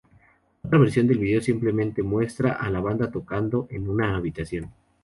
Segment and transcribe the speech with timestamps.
[0.63, 4.73] Otra versión del video simplemente muestra a la banda tocando en una habitación.